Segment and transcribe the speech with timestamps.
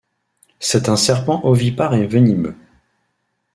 [0.59, 2.57] C'est un serpent ovipare et venimeux.